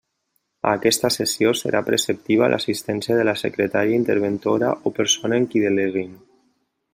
[0.67, 6.19] A aquesta sessió, serà preceptiva l'assistència de la Secretària-interventora o persona en qui deleguin.